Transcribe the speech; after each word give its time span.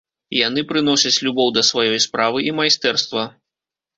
Яны 0.37 0.61
прыносяць 0.71 1.21
любоў 1.27 1.51
да 1.59 1.63
сваёй 1.69 1.99
справы 2.07 2.39
і 2.49 2.53
майстэрства. 2.61 3.27